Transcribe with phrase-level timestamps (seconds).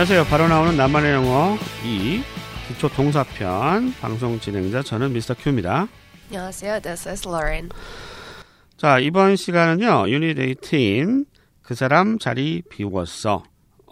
[0.00, 0.24] 안녕하세요.
[0.30, 2.22] 바로 나오는 나만의 영어 2
[2.68, 5.88] 기초 동사편 방송 진행자 저는 미스터 큐입니다.
[6.28, 6.80] 안녕하세요.
[6.80, 7.68] This is Lauren.
[8.78, 10.08] 자, 이번 시간은요.
[10.08, 11.26] 유닛 18
[11.60, 13.42] 그 사람 자리 비웠어.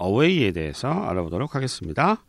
[0.01, 2.25] away에 대해서 알아보도록 하겠습니다.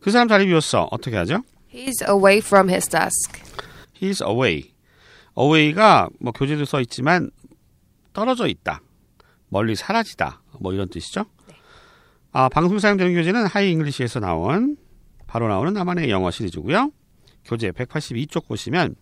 [0.00, 0.88] 그 사람 자리 비웠어.
[0.90, 1.44] 어떻게 하죠?
[1.72, 3.40] He's away from his desk.
[4.02, 4.72] He's away.
[5.38, 7.30] away가 뭐 교재도 써 있지만
[8.12, 8.80] 떨어져 있다.
[9.48, 10.42] 멀리 사라지다.
[10.58, 11.26] 뭐 이런 뜻이죠.
[12.38, 14.76] 아, 방송 사용되는 교재는 하이 잉글리시에서 나온
[15.26, 16.92] 바로 나오는 나만의 영어 시리즈고요.
[17.46, 18.94] 교재 182쪽 보시면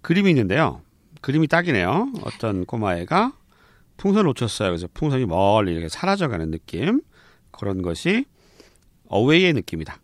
[0.00, 0.80] 그림이 있는데요.
[1.20, 2.10] 그림이 딱이네요.
[2.22, 3.34] 어떤 꼬마애가
[3.98, 4.70] 풍선을 놓쳤어요.
[4.70, 7.02] 그래서 풍선이 멀리 이렇게 사라져가는 느낌.
[7.50, 8.24] 그런 것이
[9.12, 10.00] away의 느낌이다.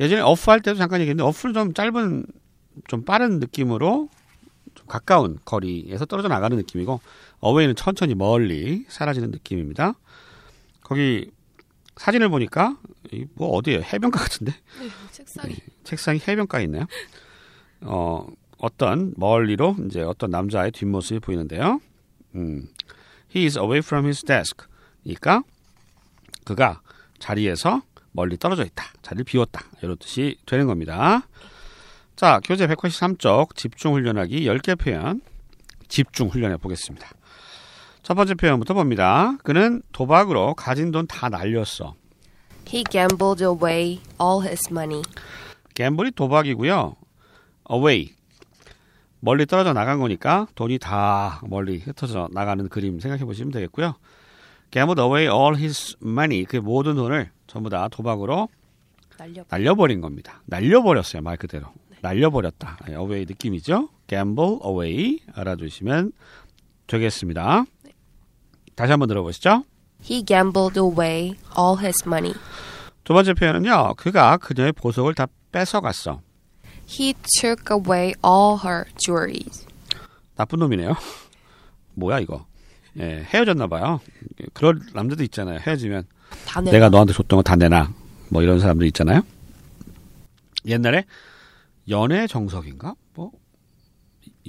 [0.00, 2.26] 예전에 off 할 때도 잠깐 얘기했는데 off는 좀 짧은
[2.88, 4.08] 좀 빠른 느낌으로
[4.74, 7.00] 좀 가까운 거리에서 떨어져 나가는 느낌이고
[7.44, 9.94] away는 천천히 멀리 사라지는 느낌입니다.
[10.88, 11.30] 거기
[11.96, 12.78] 사진을 보니까
[13.12, 13.82] 이뭐 어디예요?
[13.82, 14.54] 해변가 같은데
[15.10, 16.86] 책상이 책상이 해변가에 있네요.
[17.82, 21.80] 어 어떤 멀리로 이제 어떤 남자의 뒷모습이 보이는데요.
[22.36, 22.68] 음,
[23.34, 24.66] he is away from his desk.
[25.02, 25.42] 그러니까
[26.44, 26.80] 그가
[27.18, 28.84] 자리에서 멀리 떨어져 있다.
[29.02, 29.66] 자리를 비웠다.
[29.82, 31.28] 이런 뜻이 되는 겁니다.
[32.16, 35.20] 자, 교재 183쪽 집중 훈련하기 10개 표현
[35.88, 37.10] 집중 훈련해 보겠습니다.
[38.02, 39.36] 첫 번째 표현부터 봅니다.
[39.42, 41.94] 그는 도박으로 가진 돈 다 날렸어.
[42.66, 45.02] He gambled away all his money.
[45.74, 46.96] 갬블이 도박이고요.
[47.70, 48.10] away
[49.20, 53.94] 멀리 떨어져 나간 거니까 돈이 다 멀리 흩어져 나가는 그림 생각해 보시면 되겠고요.
[54.70, 58.48] gambled away all his money 그 모든 돈을 전부 다 도박으로
[59.18, 59.44] 날려.
[59.48, 60.42] 날려버린 겁니다.
[60.46, 61.66] 날려 버렸어요 말 그대로
[62.00, 62.78] 날려 버렸다.
[62.86, 63.88] 네, away 느낌이죠.
[64.06, 66.12] gamble away 알아두시면
[66.86, 67.64] 되겠습니다.
[68.78, 69.64] 다시 한번 들어보시죠.
[70.08, 72.32] He gambled away all his money.
[73.02, 73.94] 두 번째 표현은요.
[73.96, 76.20] 그가 그녀의 보석을 다 뺏어갔어.
[76.88, 79.40] He took away all her jewelry.
[80.36, 80.94] 나쁜 놈이네요.
[81.94, 82.46] 뭐야 이거?
[82.98, 84.00] 예, 헤어졌나 봐요.
[84.52, 85.58] 그런 남자도 있잖아요.
[85.58, 86.04] 헤어지면
[86.64, 86.70] 내.
[86.70, 87.92] 내가 너한테 줬던 거 다 내놔.
[88.30, 89.22] 뭐 이런 사람들 있잖아요.
[90.66, 91.04] 옛날에
[91.88, 92.94] 연애 정석인가?
[93.14, 93.32] 뭐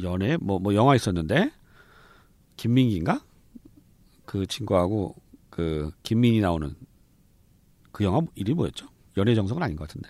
[0.03, 1.49] 연애 뭐뭐 영화 있었는데
[2.57, 3.21] 김민기인가?
[4.29, 5.15] 그 친구하고
[5.49, 6.75] 그 김민희 나오는
[7.91, 8.87] 그 영화 이름이 뭐였죠?
[9.17, 10.09] 연애 정석은 아닌 것 같은데.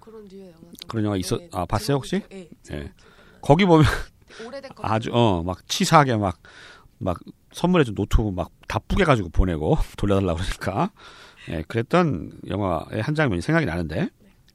[0.00, 0.60] 그런 뒤에 영화.
[0.88, 2.22] 그런 영화 있어 아 봤어요 혹시?
[2.32, 2.48] 예.
[2.72, 2.92] 예.
[3.40, 3.84] 거기 보면.
[4.82, 6.40] 아주 어 막 치사하게 막
[6.98, 7.18] 막
[7.52, 10.90] 선물해준 노트북 막다 뿌개 가지고 보내고 돌려달라고 그러니까
[11.48, 14.08] 예 그랬던 영화의 한 장면이 생각이 나는데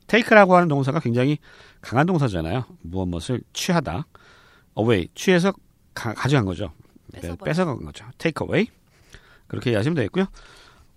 [0.08, 1.38] 테이크라고 하는 동사가 굉장히
[1.82, 4.08] 강한 동사잖아요 무엇 무엇을 취하다
[4.78, 5.54] away 취해서
[5.94, 6.74] 가, 져간 거죠
[7.08, 8.68] 네, 뺏어간 거죠 take away
[9.52, 10.26] 그렇게 이해하시면 되겠고요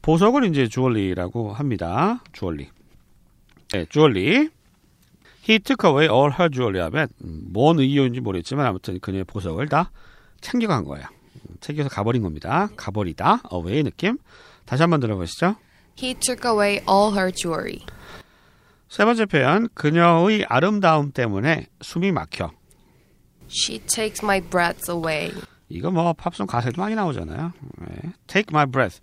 [0.01, 2.69] 보석을 이제 주얼리라고 합니다 주얼리
[3.73, 4.51] 네 주얼리
[5.49, 9.91] He took away all her jewelry 하면 음, 뭔 의도인지 모르겠지만 아무튼 그녀의 보석을 다
[10.41, 11.07] 챙겨간 거예요.
[11.35, 12.71] 음, 챙겨서 가버린 겁니다.
[12.77, 14.17] 가버리다, away 느낌.
[14.65, 15.57] 다시 한번 들어보시죠.
[16.03, 17.81] He took away all her jewelry.
[18.89, 22.51] 세 번째 표현, 그녀의 아름다움 때문에 숨이 막혀.
[23.51, 25.31] She takes my breath away.
[25.69, 27.53] 이거 뭐 팝송 가사에도 많이 나오잖아요.
[27.91, 29.01] 예, Take my breath.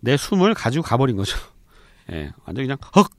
[0.00, 1.36] 내 숨을 가지고 가버린 거죠.
[2.12, 3.10] 예, 완전 그냥 헉,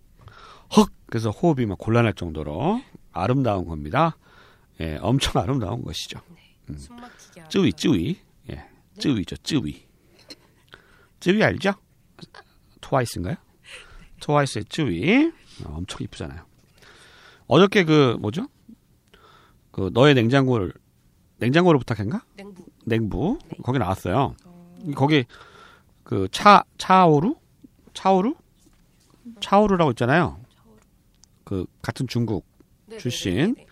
[0.78, 0.90] 헉.
[1.08, 4.18] 그래서 호흡이 막 곤란할 정도로 아름다운 겁니다.
[4.82, 6.20] 예, 엄청 아름다운 것이죠.
[6.78, 7.40] 숨 막히게.
[7.42, 7.74] 하는 쯔위.
[7.74, 8.20] 쯔위
[8.50, 8.66] 예
[9.00, 9.86] 쯔위죠 쯔위
[11.20, 11.74] 쯔위 알죠?
[12.82, 13.36] 트와이스인가요?
[14.20, 15.28] 트와이스의 쯔위
[15.64, 16.44] 어, 엄청 이쁘잖아요.
[17.48, 18.48] 어저께 그 뭐죠?
[19.72, 20.74] 그 너의 냉장고를
[21.46, 22.24] 냉장고를 부탁한가?
[22.36, 22.66] 냉부.
[22.86, 24.36] 냉부 거기 나왔어요.
[24.96, 25.26] 거기
[26.04, 27.36] 그 차 차오루
[27.94, 28.36] 차오루
[29.40, 30.40] 차오루라고 있잖아요.
[31.44, 32.46] 그 같은 중국
[32.88, 33.36] 네, 출신.
[33.36, 33.66] 네, 네, 네.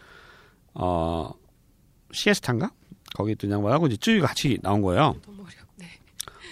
[0.75, 1.31] 어
[2.11, 2.71] 시에스타인가
[3.15, 5.15] 거기 있던 양반하고 이제 쯔위가 같이 나온 거예요.
[5.77, 5.87] 네.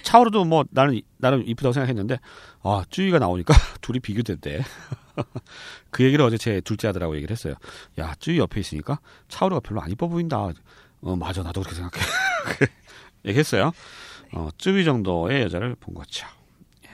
[0.04, 2.20] 차오르도 뭐 나는 나름 이쁘다고 생각했는데
[2.64, 4.62] 아 쯔위가 나오니까 둘이 비교됐대.
[5.92, 7.56] 그 얘기를 어제 제 둘째 아들하고 얘기를 했어요.
[8.00, 10.52] 야 쯔위 옆에 있으니까 차오르가 별로 안 이뻐 보인다.
[11.02, 12.06] 어 맞아 나도 그렇게 생각해.
[13.26, 13.72] 얘기했어요.
[14.34, 16.26] 어 쯔위 정도의 여자를 본 거죠.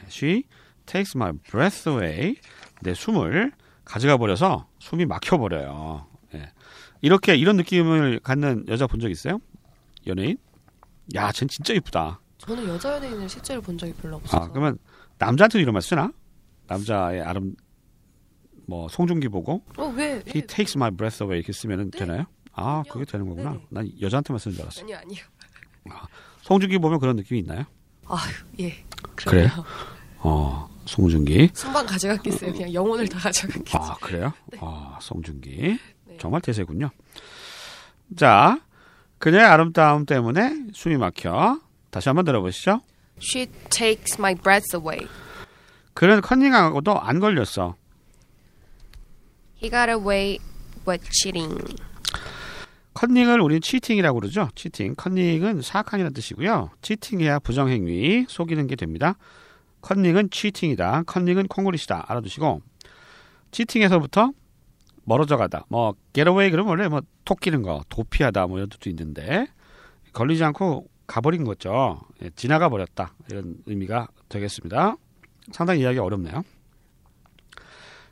[0.07, 0.43] She
[0.85, 2.35] takes my breath away.
[2.81, 3.51] 내 숨을
[3.85, 6.07] 가져가 버려서 숨이 막혀 버려요.
[6.35, 6.51] 예.
[7.01, 9.39] 이렇게 이런 느낌을 갖는 여자 본 적 있어요?
[10.07, 10.37] 연예인?
[11.15, 12.19] 야, 쟨 진짜 이쁘다.
[12.37, 14.37] 저는 여자 연예인을 실제로 본 적이 별로 없어서.
[14.43, 14.77] 아, 그러면
[15.17, 16.11] 남자한테도 이런 말 쓰나?
[16.67, 17.55] 남자의 아름
[18.67, 20.15] 뭐 송중기 보고 어 왜?
[20.27, 20.41] he 왜?
[20.45, 21.99] takes my breath away 이렇게 쓰면은 네.
[21.99, 22.25] 되나요?
[22.57, 22.83] 아.
[22.89, 23.51] 그게 되는 거구나.
[23.51, 23.63] 네네.
[23.69, 24.81] 난 여자한테만 쓰는 줄 알았어.
[24.81, 25.23] 아니요 아니요.
[26.41, 27.65] 송중기 보면 그런 느낌이 있나요?
[28.07, 28.83] 아유 예.
[29.15, 29.49] 그래요?
[29.49, 29.65] 그러네요.
[30.19, 31.51] 어, 송중기.
[31.53, 32.53] 순방 가져갔겠어요.
[32.53, 33.77] 그냥 영혼을 다 가져갔겠죠.
[33.77, 34.33] 아, 그래요?
[34.59, 35.77] 아, 송중기.
[36.19, 36.89] 정말 대세군요.
[38.15, 38.59] 자,
[39.19, 41.59] 그녀의 아름다움 때문에 숨이 막혀.
[41.91, 42.81] 다시 한번 들어보시죠.
[43.21, 45.07] She takes my breath away.
[45.93, 47.75] 그는 컨닝하고도 안 걸렸어.
[49.61, 50.39] He got away
[50.87, 51.57] with cheating.
[52.97, 54.49] 컨닝을 우리는 치팅이라고 그러죠.
[54.55, 54.95] 치팅.
[54.95, 56.71] 컨닝은 사악한이라는 뜻이고요.
[56.81, 59.19] 치팅해야 부정행위, 속이는 게 됩니다.
[59.81, 61.03] 컨닝은 치팅이다.
[61.05, 62.05] 컨닝은 콩고리시다.
[62.07, 62.63] 알아두시고
[63.51, 64.31] 치팅에서부터
[65.03, 65.65] 멀어져 가다.
[65.69, 69.45] 뭐 getaway 그러면 원래 뭐 토끼는 거, 도피하다 뭐 이런 뜻도 있는데
[70.13, 72.01] 걸리지 않고 가버린 거죠.
[72.23, 73.13] 예, 지나가 버렸다.
[73.29, 74.95] 이런 의미가 되겠습니다.
[75.51, 76.41] 상당히 이야기 어렵네요.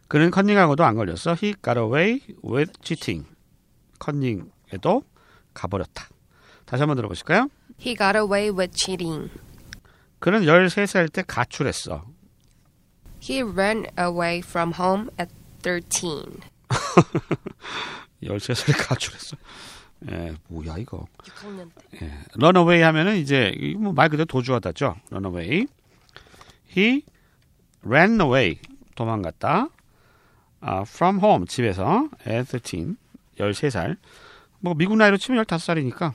[0.07, 1.35] 그는 컨닝하고도 안 걸렸어.
[1.41, 3.27] He got away with cheating.
[3.97, 5.03] 컨닝 에도
[5.53, 6.07] 가버렸다.
[6.65, 7.50] 다시 한번 들어보실까요?
[7.79, 9.31] He got away with cheating.
[10.19, 12.06] 그는 13살 때 가출했어.
[13.21, 16.39] He ran away from home at 13.
[18.23, 19.38] 13살에 가출했어.
[20.12, 21.06] 예, 뭐야 이거.
[21.23, 22.06] 6학년 때.
[22.06, 24.95] 예, runaway 하면은 이제 뭐말 그대로 도주하다죠.
[25.12, 25.67] runaway.
[26.75, 27.03] He
[27.85, 28.59] ran away.
[28.95, 29.69] 도망갔다.
[30.62, 32.97] 아, from home 집에서 at 13.
[33.38, 33.97] 13살.
[34.65, 36.13] 뭐 미국 나이로 치면 15살이니까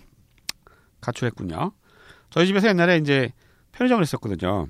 [1.01, 1.71] 가출했군요.
[2.31, 3.33] 저희 집에서 옛날에 이제
[3.71, 4.67] 편의점을 했었거든요.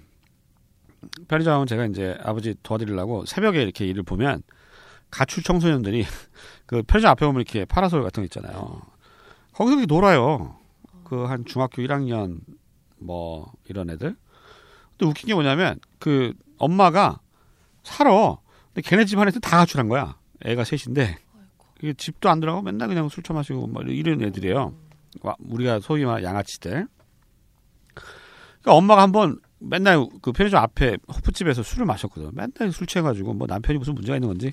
[1.29, 4.43] 편의점은 제가 이제 아버지 도와드리려고 새벽에 이렇게 일을 보면
[5.11, 6.05] 가출 청소년들이
[6.67, 8.83] 그 편의점 앞에 보면 이렇게 파라솔 같은 거 있잖아요.
[9.55, 10.59] 거기서 이렇게 놀아요.
[11.05, 12.41] 그 한 중학교 1학년
[12.99, 14.15] 뭐 이런 애들.
[14.91, 17.21] 근데 웃긴 게 뭐냐면 그 엄마가
[17.83, 18.37] 살아.
[18.75, 20.19] 근데 걔네 집 안에 다 가출한 거야.
[20.45, 21.17] 애가 셋인데
[21.83, 24.75] 이게 집도 안 들어가고 맨날 그냥 술 처마시고 뭐 이런 애들이에요.
[25.23, 26.87] 와, 우리가 소위 말 양아치들.
[27.95, 32.31] 그러니까 엄마가 한번 맨날 그 편의점 앞에 호프집에서 술을 마셨거든.
[32.35, 34.53] 맨날 술 취해가지고 뭐 남편이 무슨 문제가 있는 건지.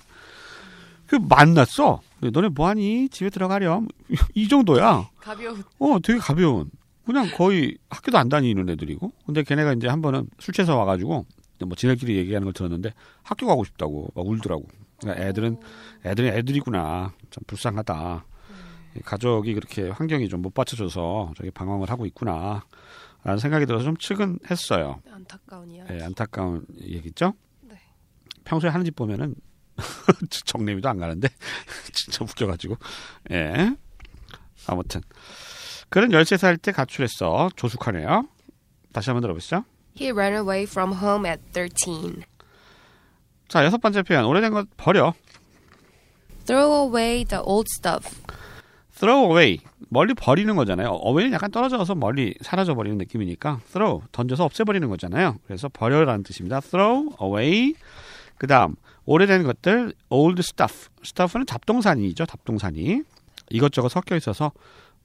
[1.07, 2.01] 그 만났어.
[2.19, 3.09] 너네 뭐하니?
[3.09, 3.87] 집에 들어가렴.
[4.35, 5.09] 이 정도야.
[5.19, 5.63] 가벼운.
[5.79, 6.69] 어, 되게 가벼운.
[7.05, 9.11] 그냥 거의 학교도 안 다니는 애들이고.
[9.25, 11.25] 근데 걔네가 이제 한 번은 술 취해서 와가지고
[11.65, 12.93] 뭐 지네끼리 얘기하는 걸 들었는데
[13.23, 14.67] 학교 가고 싶다고 막 울더라고.
[14.99, 15.59] 그러니까 애들은
[16.05, 17.13] 애들은 애들이구나.
[17.29, 18.25] 참 불쌍하다.
[19.05, 22.65] 가족이 그렇게 환경이 좀 못 받쳐줘서 저기 방황을 하고 있구나.
[23.23, 25.01] 라는 생각이 들어서 좀 측은했어요.
[25.11, 25.93] 안타까운 이야기.
[25.93, 27.33] 예, 안타까운 얘기죠.
[27.61, 27.75] 네.
[28.45, 29.35] 평소에 하는 집 보면은
[30.45, 31.27] 정내미도 안 가는데
[31.93, 32.77] 진짜 웃겨가지고
[33.31, 33.75] 예
[34.65, 35.01] 아무튼
[35.89, 38.27] 그는 13살 때 가출했어 조숙하네요
[38.91, 39.63] 다시 한번 들어보시죠
[39.99, 42.23] He ran away from home at 13.
[43.47, 44.25] 자 여섯 번째 표현.
[44.25, 45.13] 오래된 것 버려.
[46.45, 48.21] Throw away the old stuff.
[48.93, 49.59] throw away.
[49.89, 50.99] 멀리 버리는 거잖아요.
[51.05, 55.37] Away는 약간 떨어져서 멀리 사라져 버리는 느낌이니까 throw 던져서 없애버리는 거잖아요.
[55.45, 56.59] 그래서 버려라는 뜻입니다.
[56.59, 57.75] Throw away.
[58.37, 60.89] 그 다음 오래된 것들 old stuff.
[61.03, 63.03] Stuff는 잡동사니죠 잡동사니.
[63.49, 64.51] 이것저것 섞여 있어서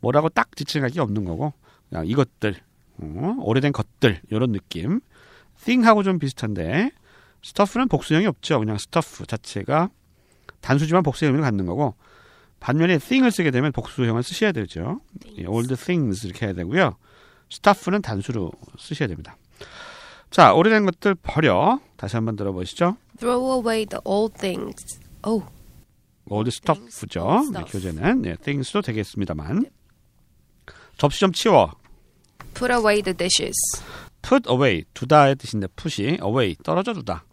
[0.00, 1.52] 뭐라고 딱 지칭할 게 없는 거고
[1.88, 2.56] 그냥 이것들
[2.98, 5.00] 어, 오래된 것들 이런 느낌.
[5.64, 6.90] Thing하고 좀 비슷한데
[7.44, 9.90] stuff는 복수형이 없죠 그냥 stuff 자체가
[10.60, 11.94] 단수지만 의미를 갖는 거고
[12.60, 15.00] 반면에 thing을 쓰게 되면 복수형을 쓰셔야 되죠
[15.38, 16.96] 예, old things 이렇게 해야 되고요
[17.50, 19.36] stuff는 단수로 쓰셔야 됩니다
[20.30, 24.98] 자 오래된 것들 버려 다시 한번 들어보시죠 Throw away the old things.
[25.22, 25.46] Oh,
[26.28, 27.52] old stuff죠.
[27.52, 27.62] 네.
[27.68, 29.66] 교재는 네, things도 되겠습니다만.
[30.98, 31.70] 접시 좀 치워.
[32.52, 33.54] put away the dishes.
[34.22, 37.24] put away 두다의 뜻인데 put이 away 떨어져 두다.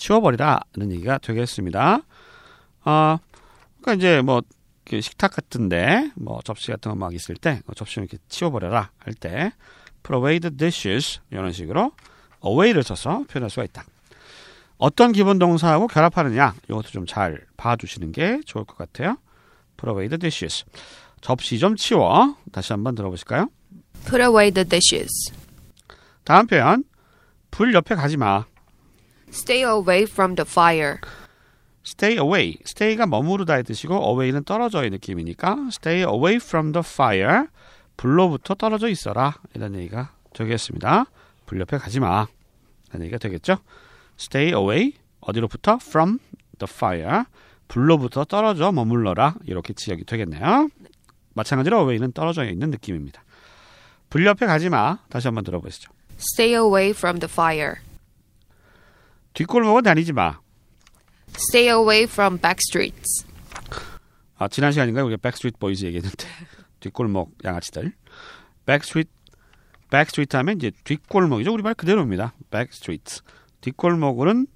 [0.00, 2.00] 치워버리다는 얘기가 되겠습니다.
[2.84, 3.18] 아,
[3.80, 8.04] 그러니까 이제 뭐그 식탁 같은데 뭐 접시 같은 거 막 있을 때 어, 접시 좀
[8.04, 9.52] 이렇게 치워버려라 할때
[10.02, 11.92] the dishes 이런 식으로
[12.44, 13.84] away를 써서 표현할 수가 있다.
[14.78, 19.18] 어떤 기본 동사하고 결합하느냐 이것도 좀 잘 봐주시는 게 좋을 것 같아요.
[20.08, 20.64] the dishes
[21.20, 23.48] 접시 좀 치워 다시 한번 들어보실까요?
[24.06, 25.10] Put away the dishes.
[26.24, 26.84] 다음 표현
[27.50, 28.46] 불 옆에 가지 마.
[29.32, 30.98] Stay away from the fire.
[31.86, 32.56] stay away.
[32.64, 37.46] stay가 머무르다의 뜻이고 away는 떨어져의 느낌이니까 stay away from the fire.
[37.96, 39.34] 불로부터 떨어져 있어라.
[39.54, 41.06] 이런 얘기가 되겠습니다.
[41.46, 42.26] 불 옆에 가지 마.
[42.90, 43.58] 이런 얘기가 되겠죠?
[44.18, 46.18] stay away 어디로부터 from
[46.58, 47.24] the fire.
[47.68, 49.36] 불로부터 떨어져 머물러라.
[49.46, 50.68] 이렇게 지역이 되겠네요.
[51.34, 53.22] 마찬가지로 away는 떨어져 있는 느낌입니다.
[54.08, 54.98] 불 옆에 가지 마.
[55.08, 55.92] 다시 한번 들어보시죠.
[56.18, 57.76] Stay away from the fire.
[59.34, 60.40] 뒷골목은 다니지 마.
[61.34, 63.26] Stay away from back streets.
[64.36, 65.04] 아, 지난 시간인가요?
[65.06, 66.26] 우리가 백스트리트 보이즈 얘기했는데
[66.80, 67.92] 뒷골목 양아치들.
[68.66, 69.10] backstreet
[69.90, 71.52] backstreet 하면 이제 뒷골목이죠.
[71.52, 72.34] 우리 말 그대로입니다.
[72.50, 73.20] backstreet
[73.60, 74.46] 뒷골목으로는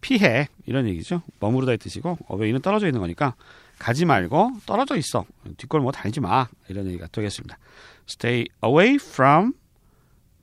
[0.00, 1.22] 피해 이런 얘기죠.
[1.40, 3.34] 머무르다의 뜻이고 away는 떨어져 있는 거니까
[3.78, 5.24] 가지 말고 떨어져 있어.
[5.56, 6.48] 뒷골목 다니지 마.
[6.68, 7.58] 이런 얘기가 되겠습니다.
[8.08, 9.54] Stay away from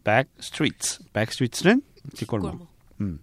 [0.03, 0.99] back streets.
[1.13, 1.81] back streets는
[2.15, 2.67] 뒷골목.
[2.97, 3.19] 그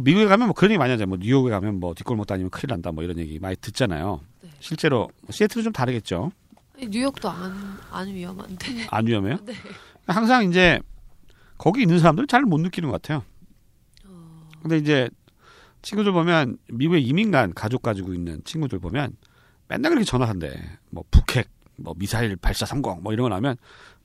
[0.00, 1.08] 미국에 가면 뭐 그런 얘기 많이 하잖아요.
[1.08, 2.92] 뭐 뉴욕에 가면 뭐 뒷골목 다니면 큰일 난다.
[2.92, 4.20] 뭐 이런 얘기 많이 듣잖아요.
[4.42, 4.50] 네.
[4.60, 6.32] 실제로 시애틀은 좀 다르겠죠.
[6.76, 8.86] 아니, 뉴욕도 안, 안 위험한데.
[8.90, 9.38] 안 위험해요?
[9.44, 9.54] 네.
[10.06, 10.80] 항상 이제
[11.58, 13.22] 거기 있는 사람들은 잘 못 느끼는 것 같아요.
[14.06, 15.08] 어, 근데 이제
[15.82, 19.16] 친구들 보면 미국에 이민 간 가족 가지고 있는 친구들 보면
[19.68, 20.58] 맨날 그렇게 전화한대.
[20.90, 21.48] 뭐 북핵,
[21.80, 23.56] 뭐 미사일 발사 성공, 뭐 이런 거 나면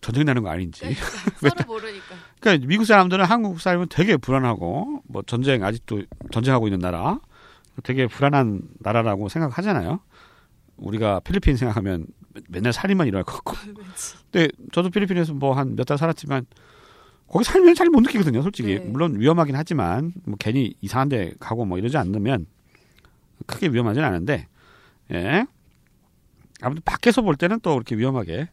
[0.01, 0.85] 전쟁 나는 거 아닌지.
[1.39, 2.05] 서로 모르니까.
[2.39, 7.19] 그러니까 미국 사람들은 한국 살면 되게 불안하고 뭐 전쟁 아직도 전쟁하고 있는 나라
[7.83, 9.99] 되게 불안한 나라라고 생각하잖아요.
[10.77, 12.07] 우리가 필리핀 생각하면
[12.49, 13.55] 맨날 살인만 일어날 것 같고.
[14.31, 16.45] 근데 저도 필리핀에서 뭐 한 몇 달 살았지만
[17.27, 18.75] 거기 살면 잘 못 느끼거든요, 솔직히.
[18.75, 18.79] 네.
[18.79, 22.45] 물론 위험하긴 하지만 뭐 괜히 이상한 데 가고 뭐 이러지 않으면
[23.47, 24.47] 크게 위험하진 않은데
[25.11, 25.45] 예.
[26.61, 28.49] 아무튼 밖에서 볼 때는 또 그렇게 위험하게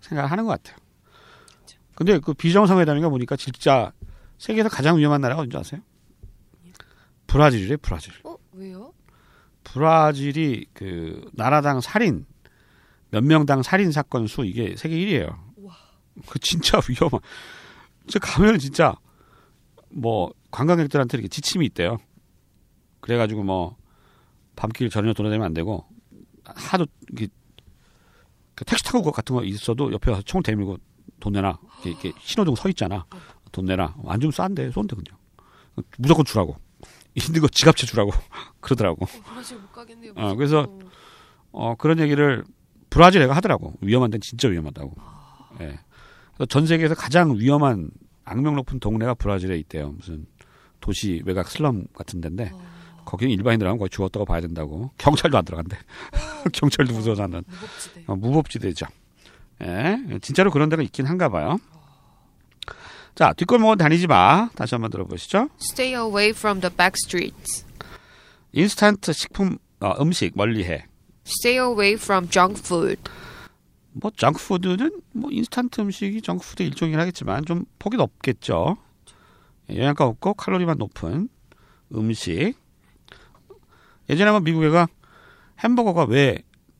[0.00, 0.76] 생각하는 것 같아요.
[1.94, 3.92] 근데 그 비정상회담인가 보니까 진짜
[4.38, 5.82] 세계에서 가장 위험한 나라가 어딘지 아세요?
[7.26, 8.14] 브라질이래, 브라질.
[8.24, 8.92] 어, 왜요?
[9.64, 12.26] 브라질이 그 나라당 살인
[13.10, 15.38] 몇 명당 살인 사건 수 이게 세계 1위예요.
[15.62, 15.76] 와.
[16.26, 17.20] 그 진짜 위험한.
[18.06, 18.94] 진짜 가면 진짜
[19.90, 21.98] 뭐 관광객들한테 이렇게 지침이 있대요.
[23.00, 23.76] 그래가지고 뭐
[24.56, 25.86] 밤길 전혀 돌아다니면 안 되고
[26.44, 27.39] 하도 이게 그
[28.64, 30.78] 택시 타고 거 같은 거 있어도 옆에 가서 총 대밀고
[31.20, 31.58] 돈 내라.
[31.84, 33.06] 이렇게, 이렇게 신호등 서 있잖아.
[33.52, 33.94] 돈 내라.
[34.06, 35.18] 안 주면 싼데 쏜대 그냥.
[35.98, 36.56] 무조건 주라고.
[37.14, 38.12] 있는 거 지갑채 주라고
[38.60, 39.04] 그러더라고.
[39.04, 40.12] 어, 가겠네요.
[40.16, 40.66] 어, 그래서
[41.52, 42.44] 어, 그런 얘기를
[42.88, 43.74] 브라질 애가 하더라고.
[43.80, 44.94] 위험한 데는 진짜 위험하다고.
[45.60, 45.78] 예.
[46.34, 47.90] 그래서 전 세계에서 가장 위험한
[48.24, 49.90] 악명 높은 동네가 브라질에 있대요.
[49.90, 50.26] 무슨
[50.80, 52.62] 도시 외곽 슬럼 같은 데인데 어,
[53.04, 54.90] 거기는 일반인들하고 거의 죽었다고 봐야 된다고.
[54.98, 55.76] 경찰도 안 들어간대.
[56.52, 58.04] 경찰도 무서워서 하는 무법지대.
[58.06, 58.86] 어, 무법지대죠.
[59.62, 59.98] 예.
[60.22, 61.58] 진짜로 그런 데가 있긴 한가 봐요.
[63.14, 64.48] 자, 뒷골목은 다니지 마.
[64.54, 65.48] 다시 한번 들어보시죠.
[65.60, 67.66] Stay away from the back streets.
[68.52, 70.86] 인스턴트 식품 어, 음식 멀리해.
[71.26, 73.00] Stay away from junk food.
[73.92, 78.76] 뭐 정크푸드는 뭐 인스턴트 음식이 정크푸드 일종이긴 하겠지만 좀 폭이 높겠죠.
[79.70, 81.28] 예, 영양가 없고 칼로리만 높은
[81.94, 82.54] 음식.
[84.10, 84.88] 예전에 한번 미국에 가
[85.62, 86.38] 햄버거가 왜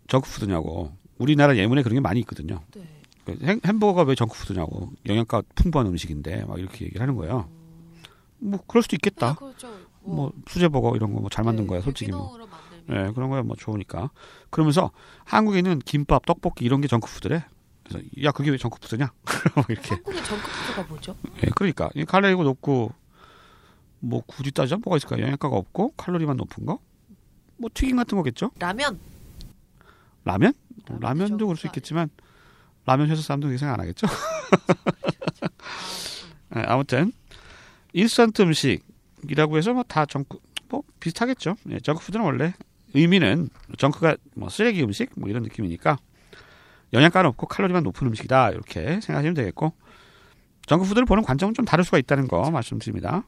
[0.08, 0.92] 정크푸드냐고.
[1.18, 2.60] 우리나라 예문에 그런 게 많이 있거든요.
[2.74, 2.82] 네.
[3.24, 4.90] 그 햄- 햄버거가 왜 정크푸드냐고.
[5.06, 7.48] 영양가 풍부한 음식인데 막 이렇게 얘기를 하는 거예요.
[8.38, 9.30] 뭐 그럴 수도 있겠다.
[9.34, 9.68] 네, 그렇죠.
[10.02, 12.38] 뭐 수제버거 이런 거 뭐 잘 만든 네, 거야 솔직히 뭐.
[12.90, 14.10] 예, 그런 거야 뭐 좋으니까.
[14.48, 14.90] 그러면서
[15.24, 17.44] 한국에는 김밥, 떡볶이 이런 게 정크푸드래.
[17.84, 19.12] 그래서 야 그게 왜 정크푸드냐?
[19.54, 19.90] 막 이렇게.
[19.94, 21.14] 한국의 정크푸드가 뭐죠?
[21.44, 22.92] 예, 그러니까 이 칼로리가 높고
[24.00, 25.18] 뭐 굳이 따지면 뭐가 있을까?
[25.20, 26.78] 영양가가 없고 칼로리만 높은 거?
[27.60, 28.50] 뭐 튀김 같은 거겠죠?
[28.58, 28.98] 라면.
[30.24, 30.52] 라면?
[30.98, 32.08] 라면도 그럴 수 있겠지만
[32.86, 34.06] 라면 회사 그렇게 생각 안 하겠죠?
[36.56, 37.12] 예, 아무튼
[37.92, 40.38] 인스턴트 음식이라고 해서 뭐 다 정크
[40.68, 41.56] 뭐 비슷하겠죠.
[41.70, 42.54] 예, 정크푸드는 원래
[42.94, 43.48] 의미는
[43.78, 45.98] 정크가 뭐 쓰레기 음식 뭐 이런 느낌이니까
[46.92, 49.72] 영양가는 없고 칼로리만 높은 음식이다 이렇게 생각하시면 되겠고
[50.66, 53.24] 정크푸드를 보는 관점은 좀 다를 수가 있다는 거 말씀드립니다.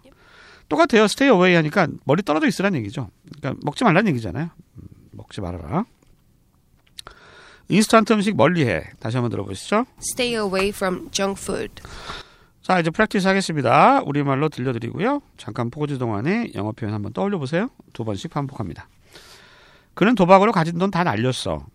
[0.68, 1.06] 똑같아요.
[1.06, 3.10] stay away 하니까 멀리 떨어져 있으란 얘기죠.
[3.40, 4.48] 그러니까 먹지 말란 얘기잖아요.
[4.76, 5.84] 음, 먹지 말아라.
[7.68, 8.84] 인스턴트 음식 멀리해.
[9.00, 9.86] 다시 한번 들어보시죠.
[9.98, 11.82] Stay away from junk food.
[12.62, 14.02] 자, 이제 practice 하겠습니다.
[14.04, 15.20] 우리말로 들려드리고요.
[15.36, 17.70] 잠깐 pause 동안에 영어 표현 한번 떠올려 보세요.
[17.92, 18.88] 두 번씩 반복합니다.
[19.94, 21.66] 그는 도박으로 가진 돈 다 날렸어.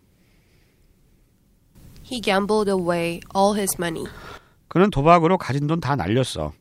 [2.10, 4.06] He gambled away all his money.
[4.70, 6.53] 그는 도박으로 가진 돈 다 날렸어.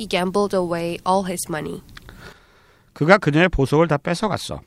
[0.00, 1.82] He gambled away all his money.
[2.94, 4.62] 그가 그녀의 보석을 다 뺏어갔어.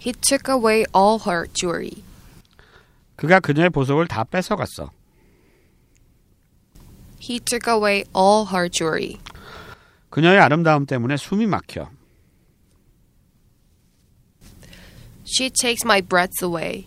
[0.00, 2.02] He took away all her jewelry.
[3.16, 4.90] 그가 그녀의 보석을 다 뺏어갔어.
[7.20, 9.20] He took away all her jewelry.
[10.08, 11.90] 그녀의 아름다움 때문에 숨이 막혀.
[15.26, 16.86] She takes my breath away.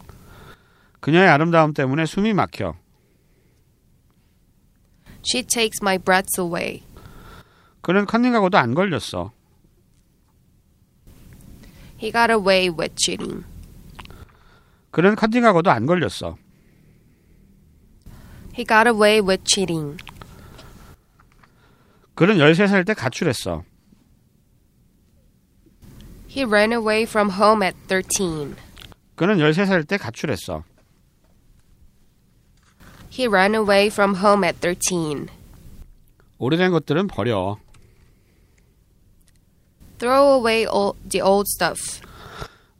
[0.99, 2.80] 그녀의 아름다움 때문에 숨이 막혀.
[5.23, 6.83] She takes my breath away.
[7.81, 9.31] 그는 컨닝하고도 안 걸렸어.
[12.01, 13.43] He got away with cheating.
[14.91, 16.37] 그는 컨닝하고도 안 걸렸어.
[18.53, 19.97] He got away with cheating.
[22.15, 23.63] 그는 13살 때 가출했어.
[26.27, 28.55] He ran away from home at 13.
[29.15, 30.63] 그는 13살 때 가출했어.
[33.11, 35.27] He ran away from home at 13.
[36.37, 37.57] 오래된 것들은 버려.
[39.99, 42.01] Throw away all the old stuff.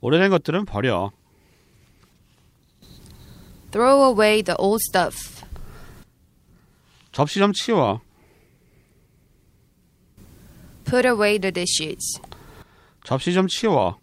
[0.00, 1.12] 오래된 것들은 버려.
[3.70, 5.44] Throw away the old stuff.
[7.12, 8.00] 접시 좀 치워.
[10.84, 12.20] Put away the dishes.
[13.04, 13.98] 접시 좀 치워.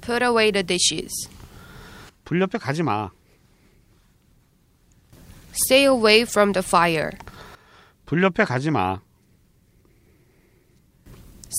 [0.00, 1.28] Put away the dishes.
[2.24, 3.10] 불 옆에 가지 마.
[5.54, 7.10] Stay away from the fire.
[8.06, 9.00] 불 옆에 가지 마.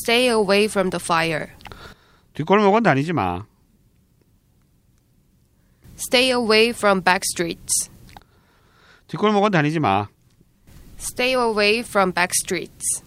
[0.03, 1.47] Stay away from the fire.
[2.33, 3.45] 뒷골목은 다니지 마.
[5.97, 7.89] Stay away from back streets.
[9.07, 10.09] 뒷골목은 다니지 마.
[10.99, 13.01] Stay away from back streets.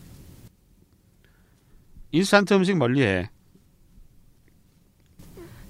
[2.12, 3.28] 인스턴트 음식 멀리해.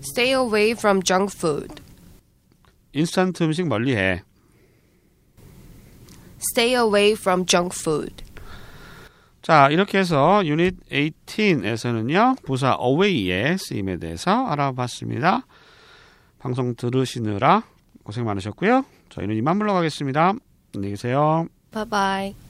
[0.01, 1.83] Stay away from junk food.
[2.93, 4.23] 인스턴트 음식 멀리해.
[6.41, 8.25] Stay away from junk food.
[9.43, 12.43] 자, 이렇게 해서 유닛 18에서는요.
[12.45, 15.47] 부사 away의 쓰임에 대해서 알아봤습니다.
[16.39, 17.63] 방송 들으시느라
[18.05, 18.85] 고생 많으셨고요.
[19.09, 20.35] 저희는 이만 물러가겠습니다.
[20.75, 21.47] 안녕히 계세요.
[21.73, 22.48] Bye bye.